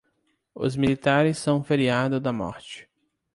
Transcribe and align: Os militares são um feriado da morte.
Os 0.55 0.75
militares 0.75 1.37
são 1.37 1.59
um 1.59 1.63
feriado 1.63 2.19
da 2.19 2.33
morte. 2.33 2.89